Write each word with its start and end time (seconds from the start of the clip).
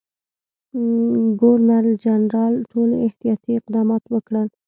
ګورنرجنرال 1.39 2.53
ټول 2.71 2.89
احتیاطي 3.07 3.51
اقدامات 3.59 4.03
وکړل. 4.13 4.47